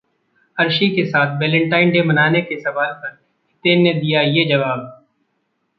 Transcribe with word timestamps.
अर्शी 0.57 0.89
के 0.89 1.05
साथ 1.05 1.37
Valentine 1.39 1.91
day 1.91 2.01
मनाने 2.01 2.41
के 2.41 2.59
सवाल 2.59 2.93
पर 2.93 3.09
हितेन 3.49 3.81
ने 3.81 3.93
दिया 3.93 4.21
ये 4.21 4.45
जवाब 4.45 4.79